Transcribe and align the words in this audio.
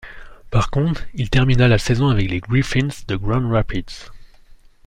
Par 0.49 0.71
contre, 0.71 1.05
il 1.13 1.29
termina 1.29 1.67
la 1.67 1.77
saison 1.77 2.07
avec 2.07 2.27
les 2.31 2.39
Griffins 2.39 2.87
de 3.07 3.15
Grand 3.15 3.47
Rapids. 3.51 4.07